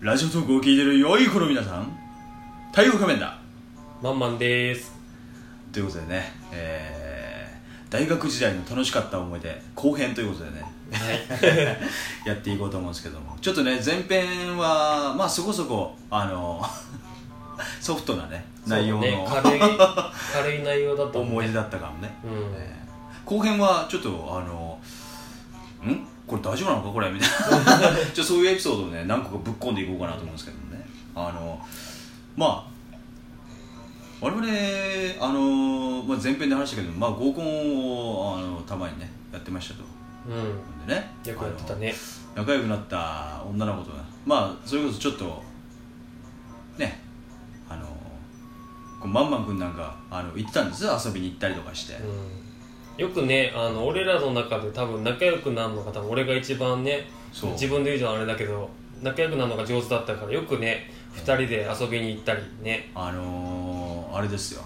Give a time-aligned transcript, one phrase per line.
[0.00, 1.98] ラジオトークを聞いてる良い子の皆さん
[2.70, 3.36] 太陽仮面だ。
[4.00, 4.92] まんまんです。
[5.72, 11.78] ということでね、えー大学時代の楽しかった思い出後編ということでねは
[12.24, 12.28] い。
[12.28, 13.36] やっていこうと思うんですけども。
[13.40, 16.64] ちょっとね前編はまあそこそこあの
[17.80, 19.60] ソフトなね内容の、ね軽い
[20.32, 22.30] 軽い内容だと思い出だったかもね、うん。
[22.56, 24.78] えー後編はちょっとあの
[25.90, 26.06] ん？
[26.28, 27.96] これ大丈夫なのかこれみたいな。
[28.12, 30.86] ちょそういうエピソードをね何個かぶっ込んでいこうかなと思うんですけどもね。
[31.14, 31.58] あの
[32.36, 32.78] まあ
[34.20, 34.46] 我々
[35.20, 39.84] あの、まあ、前編で話したけど、まあ、合コンをあのたまにねやってましたと。
[40.28, 40.86] うん。
[40.86, 41.94] でねよくやってたね。
[42.34, 45.42] 仲良くなった女の子とまあそれこそちょっと
[46.76, 47.02] ね
[47.68, 47.86] あの
[49.00, 50.84] こうまんまんくんなんかあの行ってたんです。
[50.84, 52.47] よ遊びに行ったりとかして、うん
[52.98, 57.52] よくねあの俺らの中で多分仲良くなるのが多分俺が一番ねそう。
[57.52, 58.68] 自分で言うじゃんあれだけど
[59.00, 62.90] 仲良くなるのが上手だったからよくね二人で遊びに行ったりね。
[62.94, 64.62] あのー、あれですよ。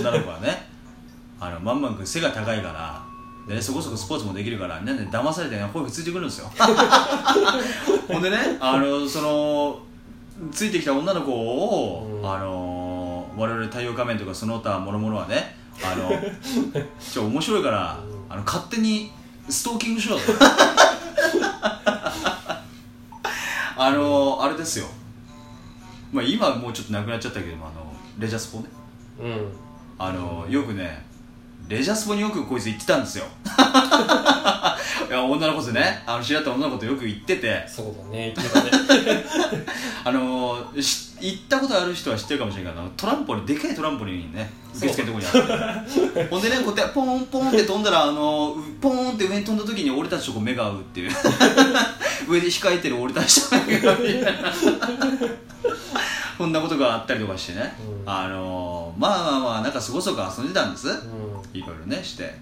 [0.00, 0.68] 女の子はね
[1.40, 3.02] あのまんまんくん背が高いから
[3.48, 6.50] でね、そこそこスポーツもできるからなんで騙されてね声がついてくるんですよ。
[8.06, 9.80] ほんでねあのその
[10.52, 12.30] ついてきた女の子を、うん。
[12.30, 16.10] あの我々太陽仮面とかその他諸々はねあの
[17.00, 19.10] ちょ面白いから、あの勝手に
[19.48, 20.32] ストーキングしようと。
[23.76, 24.86] あのあれですよ。
[26.12, 28.66] まあ今はもうちょっとなくなっちゃったけどもあのレジャースポね。
[29.20, 29.48] うん。
[29.98, 31.04] あのよくね
[31.68, 33.24] レジャースポによくこいつ行ってたんですよ。
[33.24, 33.58] い
[35.12, 37.64] や女の子でねあの知り合った女の子とよく行ってて。
[37.68, 38.70] そうだね言ってたね。
[40.04, 46.24] あのし行ったことある人は知ってるかもしれないけどあのトランポリンでかいトランポリンね受付のとこにあって。
[46.30, 51.10] ほんでねこうやってポンポンって飛んだらあのうポンって上に飛んだ時に俺たちとこう目が合うっていう。
[52.28, 54.52] 上で控えてる俺たちと目が合うみたいな。
[56.38, 57.72] そんなことがあったりとかしてね、
[58.04, 58.12] うん。
[58.12, 60.96] あのまあまあまあなんかそこそこ遊んでたんです、うん。
[61.52, 62.34] いろいろねして。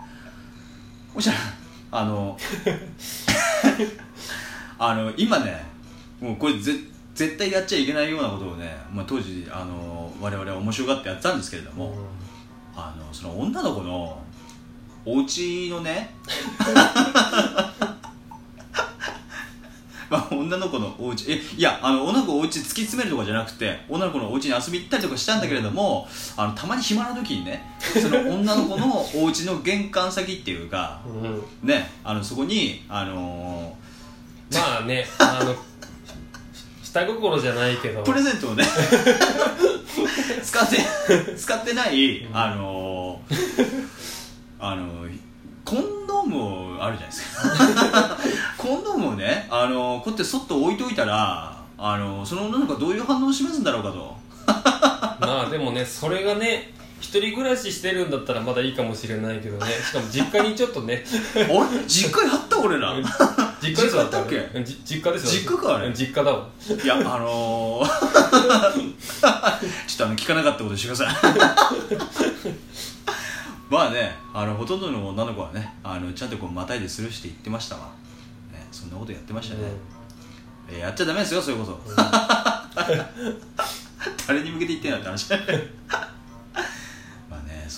[1.15, 1.39] そしたら
[1.93, 2.39] あの
[4.79, 5.65] あの今ね
[6.21, 6.75] もうこれぜ
[7.15, 11.95] 絶対やっちゃいけないようなことをね、まあ、当時あの我々は面白がってやってたんですけれども、
[12.75, 14.23] あのその女の子の
[15.05, 16.15] お家のね
[20.09, 31.23] まあ女の子のお家えいやあの女の子お家突き詰めるとかじゃなくて女の子のお家に遊び行ったりとかしたんだけれどもあのたまに暇な時にねその女の子のお家の玄関先っていうかうん。
[31.23, 33.77] うんねあのそこにあの
[34.53, 35.55] まあねあの
[36.83, 38.03] 下心じゃないけど。
[38.03, 38.65] プレゼントをね
[40.43, 43.21] 使って使ってないあの
[44.59, 45.07] あの
[45.65, 47.37] コンドームをあるじゃないです
[47.93, 48.19] か。
[48.59, 54.19] コンドームをねあのこうやってそっと置いといたらあのその女の子がどういう反応を示すんだろうかと。
[55.21, 59.73] まあでもねそれがね一人暮らししてるんだったらまだいいかもしれないけどね。
[59.83, 61.05] しかも実家にちょっとね。
[61.35, 61.47] あれ？
[61.87, 62.99] 実家にあった俺ら？
[62.99, 63.03] い
[63.63, 64.51] 実家ですよ実家だったっけ
[64.85, 65.43] 実家ですよ。
[65.43, 65.89] 実家かあれ？
[65.89, 66.47] うん実家だわ。
[66.85, 71.15] やあのー、 ちょっとあの聞かなかったことしてください。
[73.71, 77.83] まあねあのほとんどの女の子はねあのちゃんとこうまたいでスルーして言ってましたわ、
[78.53, 80.01] ね、そんなことやってましたね、えー
[80.79, 81.81] やっちゃダメですよそれこそ、
[84.29, 85.31] 誰に向けて言ってんのって話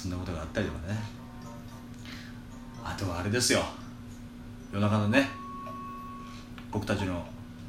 [0.02, 0.98] そんなことがあったりとかね。
[2.84, 3.62] あとはあれですよ。
[4.72, 5.28] 夜中のね
[6.72, 7.24] 僕たちの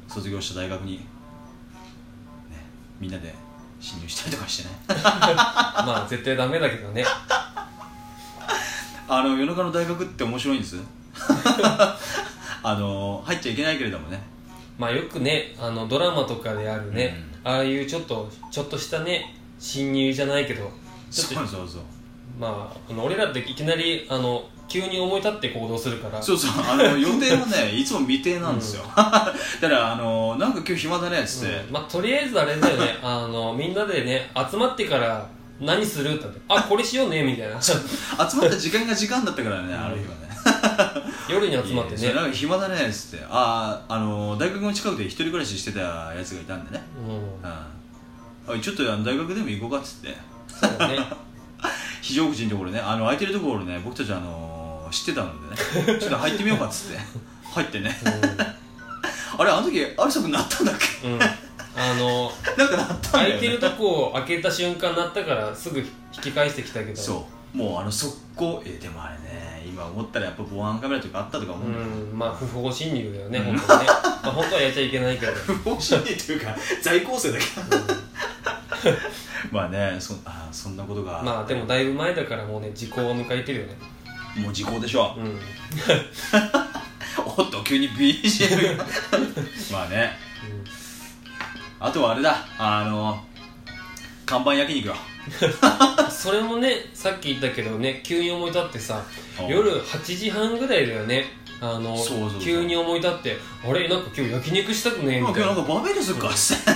[0.08, 1.02] 卒業した大学に、ね、
[2.98, 3.32] みんなで
[3.78, 4.74] 侵入したりとかしてね。
[4.88, 7.04] まあ絶対ダメだけどね。
[9.06, 10.76] あの夜中の大学って面白いんです？
[12.64, 14.20] あの入っちゃいけないけれどもね。
[14.76, 20.68] まあよくねあのドラマとかであるね、ああいうちょっとちょっとしたね侵入じゃないけど
[21.12, 21.82] そうそうそう
[22.38, 26.22] まああの俺らっていきなりあの急に思い立って行動するから。
[26.22, 31.72] そうそうあの 予定はねいつも未定なんですよ、 だからあのなんか今日暇だねっつって、うん。
[31.72, 32.98] まあとりあえずあれだよね。
[33.02, 35.26] あのみんなでね集まってから
[35.60, 37.60] 何するってあこれしようねみたいな。
[37.60, 37.74] 集
[38.16, 40.24] まった時間が時間だったからね、ある日はね。
[41.28, 42.12] 夜に集まってね。
[42.12, 43.24] なんか暇だねっつって。
[43.30, 47.14] あああの大学の近くで一人暮らししてたやつがいたんでね、うん。
[47.16, 47.68] うん、あ
[48.60, 50.16] ちょっとあの大学でも行こうかっつって。
[50.48, 51.33] そうだね
[52.04, 52.78] 非常口のところね。
[52.78, 55.96] あの空いてるところね僕たちあの知ってたのでね。
[55.98, 56.98] ちょっと入ってみようかっつって。
[57.54, 57.96] 入ってね。
[59.38, 61.08] あれあの時アリサ君なったんだっけ？
[61.08, 65.86] うん、うん、あの なんかなったんだよ、ね、空いてるとこを開けた瞬間なったからすぐ引
[66.20, 66.96] き返してきたけど。
[67.00, 67.56] そう。
[67.56, 72.18] もうあの速攻えでもあれね今思ったらやっぱ防犯カメラとかあったとか思ううん。
[72.18, 73.86] まあ不法侵入だよね本当にね。
[73.86, 75.32] まあ本当はやっちゃいけないけど。
[75.46, 77.44] 不法侵入というか在校生だけ
[77.78, 77.94] ど
[79.52, 81.22] まあねそあそんなことが。
[81.22, 83.76] まあでもだいぶ前だからもうね時効を迎えてるよね。
[84.36, 85.38] もう時効でしょ、うん。
[87.36, 88.84] おっと急に BGM が
[89.72, 90.18] まあね。
[91.80, 92.44] あとはあれだ。
[92.58, 93.22] あの
[94.26, 94.96] 看板焼肉よ。
[96.10, 99.02] それもねさっき言ったけどね急に思い立ってさ
[99.40, 99.46] うん。
[99.48, 101.26] 夜8時半ぐらいだよね。
[101.60, 101.96] あの
[102.42, 103.88] 急に思い立ってあれ？
[103.88, 105.50] なんか今日焼肉したくねえ今みたいな。
[105.50, 106.70] 日なんかバーベキューするかっつって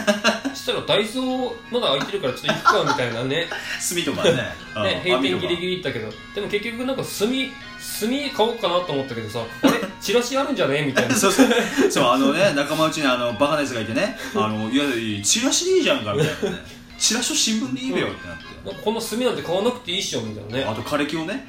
[0.68, 3.46] したらダイソーまだ開いてるからちょっと行くかみたいなね。
[3.80, 4.32] 炭とかね。
[4.32, 6.12] ね閉店ギリギリ行ったけど。
[6.34, 9.72] でも結局なんか炭炭買おうかなと思ったけどさあれ？
[10.00, 10.84] チラシあるんじゃね？
[10.84, 11.14] みたいな。
[11.16, 11.48] そうそう。
[11.90, 14.18] そうあのね仲間内にあのバカなやつがいてね。
[14.36, 16.64] あのいやいやチラシでいいじゃんかみたいなね。
[16.98, 18.74] チラシと新聞でいいべよってなって、なん。
[18.74, 20.64] かこの炭なんて買わなくていいっしょみたいなね。
[20.64, 21.46] あと枯れ木をね。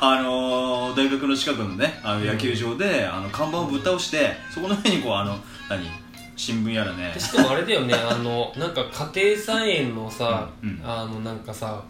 [0.00, 5.38] あのー大学の近くのねあの野球場で、あの看板をぶっ倒してそこの上にこうあの
[5.70, 5.88] 何？
[6.36, 7.12] 新聞やらね。
[7.14, 7.94] でしかもあれだよね。
[7.94, 8.84] あのなんか
[9.14, 10.80] 家庭菜園のさ、うんうん。
[10.84, 11.82] あのなんかさ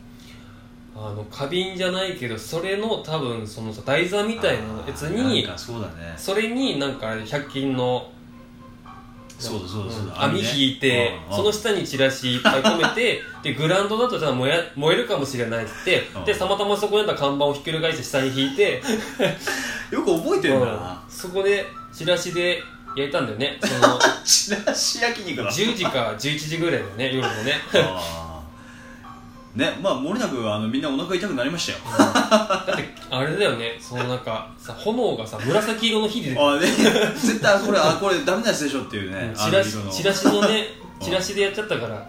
[0.94, 6.15] あの花瓶じゃないけどそれの多分そのさ台座みたいなやつにそうだね。
[6.17, 8.11] それになんか100均の
[9.39, 18.81] そうだそうだそうだ、ん網引いてうんその下にチラシいっぱい込めて でグラウンドだとじゃあ燃え燃えるかもしれないってでたまたまそこにあった看板をひっくり返して下に引いて。
[19.93, 20.73] よく覚えてるんだな、
[21.06, 21.12] うん。
[21.12, 22.62] そこでチラシで
[22.97, 23.59] 焼いたんだよね。
[23.62, 25.50] そのチラシ焼肉だ。
[25.50, 27.55] 10時か11時ぐらいだよね夜のね。
[27.75, 29.59] あー。
[29.59, 31.79] ねまあもれなくあのみんなお腹痛くなりましたよ。
[31.99, 33.79] だってあれだよね。
[33.81, 36.67] そのなんかさ炎がさ紫色の火で出てあね。
[37.15, 39.33] 絶対これあこれダメなやつでしょっていうね。
[39.37, 39.91] チラシあの色の。
[39.93, 40.67] チラシのね
[41.00, 42.09] チラシでやっちゃったから。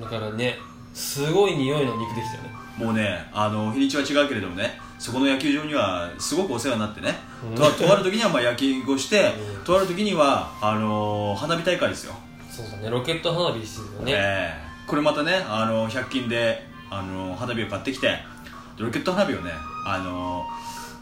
[0.00, 0.58] だからね
[0.94, 2.50] すごい匂いの肉でしたよね。
[2.78, 7.14] もうねあの日にちは違うけれどもねそこの野球場にはすごくお世話になってね、
[7.48, 7.54] うん。
[7.54, 9.64] ととある時にはまあ野球をして、うん。
[9.64, 12.14] とある時にはあの花火大会ですよ、
[12.50, 12.90] そうだね。
[12.90, 14.68] ロケット花火してるよね、ええ。
[14.86, 19.52] これまたねあの100均であの花火を買ってきてでロケット花火をね
[19.86, 20.46] あの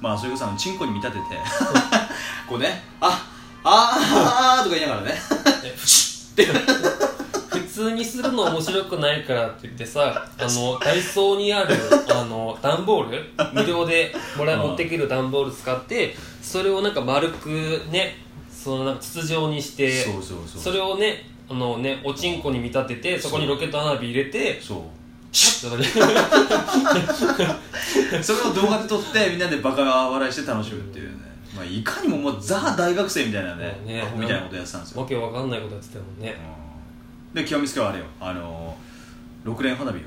[0.00, 1.24] まあそれこそあのチンコに見立てて
[2.48, 3.26] こうねあ
[3.64, 5.14] あーとか言いながらね。
[5.76, 5.86] 普
[7.76, 11.74] 通にするの面白くないからって言ってさあのダイソーにある
[12.10, 14.68] あの段ボール無料でもらうん。
[14.68, 17.50] 持ってくる段ボール使ってそれをなんか丸く
[17.90, 18.16] ね
[18.50, 20.62] そのなんか筒状にしてそうそうそう。
[20.62, 24.78] それをねあのねおちんこに見立ててそこにロケット花火入れてそう。
[25.30, 25.84] シャッとね
[28.22, 31.16] それを動画で撮ってみんなでバカ笑いして楽しむっていうね、
[31.54, 34.02] まあ、いかにももうザ大学生みたいなねね。
[34.16, 36.34] みたいなことやってたんですよ、わけわかんないことやってたもんね。
[36.60, 36.66] うん
[37.36, 38.06] で極めつけはあれよ。
[38.18, 40.04] あのー、6連花火よ。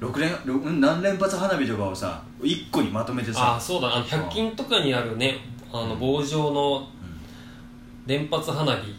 [0.00, 5.36] 6連ろん何連発花火とかをさ1個にまとめてああさそうだあの100均とかにあるね。
[5.72, 6.88] あの棒状の
[8.06, 8.92] 連発花火。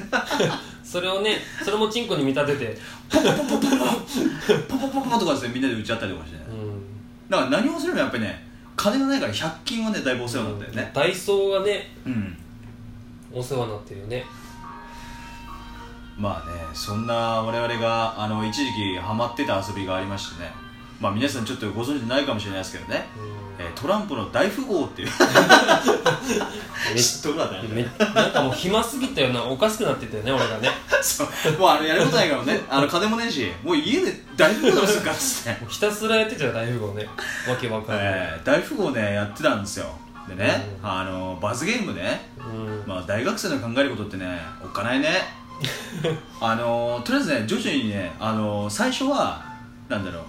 [0.82, 2.78] それをねそれもチンコに見立てて。
[3.10, 6.82] ポポポポポポとかですねみんなで打ち合ったりとかしてねうん
[7.28, 12.36] だから何をすればやっぱりね金がないから100均はねだいぶお世話になったよねダイソーがねうん
[13.32, 14.24] お世話になってるよね
[16.18, 20.52] まあねそんな我々があの一時期ハマってた遊びがありましてね。
[21.00, 23.04] まあ皆さんちょっとご存知ないかもしれないですけどね、
[23.58, 25.08] えートランプの大富豪っていう。
[26.94, 27.62] め知っとるわね。
[27.68, 27.82] め
[28.14, 30.70] なんかもう暇すぎたよなおかしくなってたよね俺がね。
[31.02, 31.28] そう。
[31.58, 32.60] もうあのやることないからね。
[32.70, 37.08] あの金もねえしもう家で大富豪するかっつって、ひたすらやってたよ大富豪ね。
[37.48, 39.86] わけわかんない、えー大富豪ねやってたんですよ。
[40.28, 40.90] でね、うん。
[40.90, 42.30] あの罰ゲームね。
[42.38, 42.82] うん。
[42.86, 45.43] まあ大学生の考えることってねおっかないね
[46.40, 49.44] あのとりあえずね徐々にねあの最初は
[49.88, 50.24] なんだろう。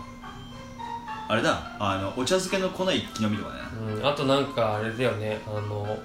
[1.27, 3.59] あれだあのお茶漬けの粉一気飲みとかね。
[3.97, 5.97] うん、あとなんかあれだよねあの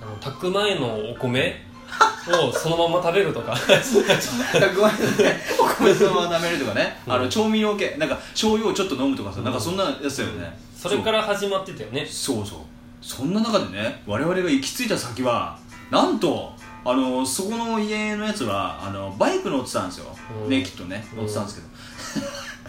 [0.00, 1.60] あの炊く前のお米
[2.48, 3.52] をそのまま食べるとか。
[3.52, 7.12] 100万円でお米そのまま舐めるとかね、うん。
[7.12, 12.06] あの調味料系なんか醤油をちょっと飲むとかさ、なんかそんなやつだよね、それから始まってたよね。
[12.08, 12.46] そうそう。
[12.46, 12.58] そう。
[13.02, 15.58] そんな中でね我々が行き着いた先は
[15.90, 20.06] なんとあのそこの家のやつはあのバイク乗ってたんですよ、
[20.44, 20.50] うん。
[20.50, 21.62] ねきっとね乗ってたんです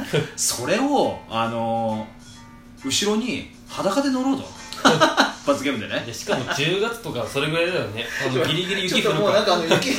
[0.06, 2.08] けど、 それをあの
[2.86, 4.64] 後ろに裸で乗ろうと。
[5.46, 6.04] 罰ゲームでね。
[6.06, 8.06] でしかも10月とかそれぐらいだよね。
[8.26, 9.20] あのギリギリ雪降るから。
[9.20, 9.90] もうなんかあの雪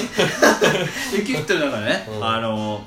[1.12, 2.26] 雪降ってる中でね、うん。
[2.26, 2.82] あの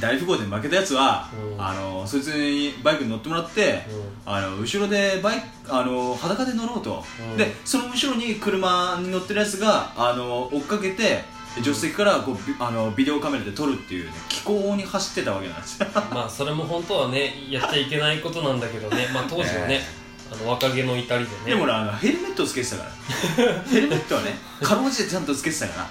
[0.00, 1.64] 大富豪で負けたやつは、うん。
[1.64, 7.36] あのそいつにバイクに乗ってもらって、うあの後ろでバイクあの裸で乗ろうと、うん。
[7.36, 11.24] でその後ろに車に乗ってるやつがあの追っかけて
[11.56, 15.82] で助手席からこうビあのビデオカメラで撮るっていうね気候に走ってたわけなんです。
[15.82, 19.08] よ まあそれも本当はねやっちゃいけないことなんだけどね。
[19.12, 19.82] まあ当時はね、
[20.30, 21.36] あの若気の至りでね。
[21.46, 23.62] でも俺あのヘルメットつけてたから。
[23.70, 25.90] ヘルメットはねかろうじてちゃんとつけてたから。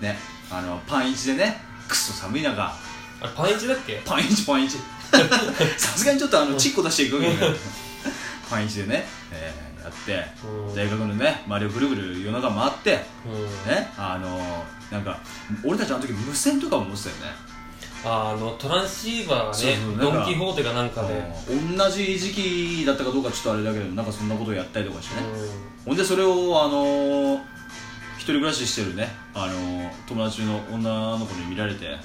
[0.00, 0.06] うん。
[0.06, 0.18] ね。
[0.50, 2.72] あのパンイチでねくっそ寒い中
[3.20, 4.00] あれパンイチだっけ？
[4.04, 4.78] パンイチパンイチ。
[5.78, 7.54] さすがにちょっとあのチッコ出していくわけにいかない。
[8.50, 10.74] パンイチでね、えーやってうん。
[10.74, 13.72] 大学のね周りをぐるぐる夜中回ってうん。
[13.72, 15.18] ねあのなんか
[15.64, 17.22] 俺たちあの時無線とかも持ってたよね。
[18.04, 21.14] ああのトランシーバーねドン・キホーテかなんかで、
[21.76, 25.22] 同じ時期だったかどうかちょっとあれだけどなんかそんなことをやったりとかしてね。
[25.86, 27.40] うほんでそれをあの一
[28.26, 29.08] 人暮らししてるね。
[29.34, 31.96] あの友達の女の子に見られて。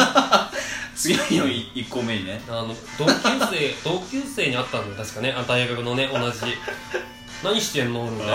[0.94, 2.42] 次の日の1個目にね。
[2.46, 3.12] ん、あの同級
[3.50, 5.02] 生 同級生に会ったんだよ。
[5.02, 5.32] 確かね。
[5.32, 6.36] あ大学のね同じ。
[7.42, 8.04] 何してんの？
[8.04, 8.34] みたいな。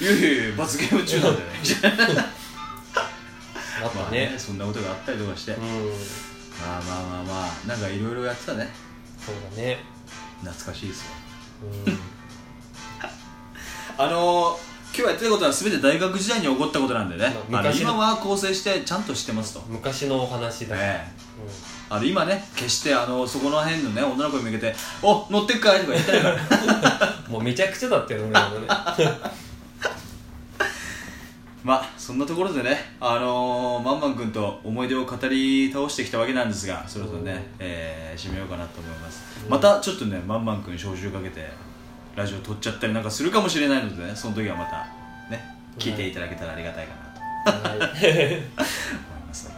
[0.00, 1.54] いやいやいや罰ゲーム中なんだよね。
[3.82, 5.64] あっまあたねそんなことがあったりとかして、うん。
[5.64, 8.72] まあまあまあまあなんかいろいろやってたね。
[9.18, 9.84] そうだね。
[10.44, 11.06] 懐かしいですよ。
[11.86, 11.98] うん。
[13.98, 14.58] あの
[14.96, 17.26] 今日やってることは全て大学時代に起こったことなんでね。
[17.52, 21.06] あ今は構成してちゃんとしてますと、昔のお話だ、え。
[21.06, 21.26] え
[21.90, 26.36] あの今ね決してあのそこの辺のね女の子に向けて「お乗ってっかい?」とか言ってないから。
[27.28, 28.32] う んもうめちゃくちゃだったよね。
[31.62, 37.40] まあそんなところでねあのー、まんまん君と思い出を語り倒してきたわけなんですがそろそろね、うん。
[37.58, 41.46] えー締めようかなと思います、うんまたちょっとねまんまん君招集かけて
[42.16, 44.86] ラジオ撮っちゃったりなんかするかもしれないのでねその時はまた
[45.30, 46.94] ね聞いていただけたらありがたいか
[47.52, 47.68] なと。
[47.68, 47.78] はい。
[47.78, 48.40] 思い
[49.28, 49.56] ますので。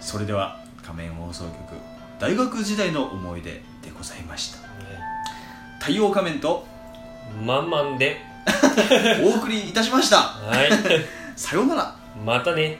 [0.00, 1.56] それでは仮面放送局
[2.18, 3.62] 大学時代の思い出で
[3.96, 4.58] ございました。
[5.80, 6.66] 太陽仮面と
[7.44, 8.20] まんまんで。
[9.24, 10.18] お送りいたしました。
[10.18, 10.70] はい。
[11.34, 11.96] さようなら。
[12.24, 12.78] またね